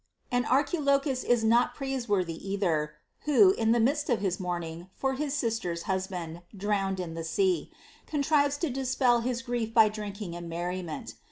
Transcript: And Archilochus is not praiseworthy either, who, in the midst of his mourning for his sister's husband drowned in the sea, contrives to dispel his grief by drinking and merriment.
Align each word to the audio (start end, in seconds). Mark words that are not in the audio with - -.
And 0.31 0.47
Archilochus 0.47 1.23
is 1.23 1.43
not 1.43 1.75
praiseworthy 1.75 2.33
either, 2.33 2.95
who, 3.25 3.51
in 3.51 3.71
the 3.71 3.79
midst 3.79 4.09
of 4.09 4.19
his 4.19 4.39
mourning 4.39 4.89
for 4.95 5.13
his 5.13 5.35
sister's 5.35 5.83
husband 5.83 6.41
drowned 6.57 6.99
in 6.99 7.13
the 7.13 7.23
sea, 7.23 7.69
contrives 8.07 8.57
to 8.57 8.71
dispel 8.71 9.21
his 9.21 9.43
grief 9.43 9.75
by 9.75 9.89
drinking 9.89 10.35
and 10.35 10.49
merriment. 10.49 11.13